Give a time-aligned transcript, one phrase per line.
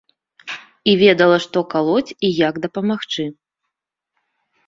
[0.93, 3.27] І ведала, што калоць і як дапамагчы.